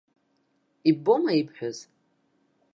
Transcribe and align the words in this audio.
Иббома 0.89 1.31
ибҳәаз?! 1.39 1.77